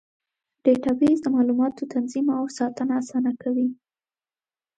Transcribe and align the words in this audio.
ډیټابیس 0.63 1.17
د 1.21 1.27
معلوماتو 1.35 1.89
تنظیم 1.93 2.27
او 2.37 2.45
ساتنه 2.57 2.93
اسانه 3.01 3.31
کوي. 3.41 3.67